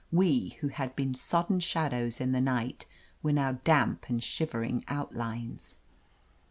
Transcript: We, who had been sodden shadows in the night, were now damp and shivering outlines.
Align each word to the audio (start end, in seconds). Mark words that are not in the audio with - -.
We, 0.11 0.57
who 0.61 0.69
had 0.69 0.95
been 0.95 1.13
sodden 1.13 1.59
shadows 1.59 2.19
in 2.19 2.31
the 2.31 2.41
night, 2.41 2.87
were 3.21 3.33
now 3.33 3.59
damp 3.63 4.09
and 4.09 4.23
shivering 4.23 4.83
outlines. 4.87 5.75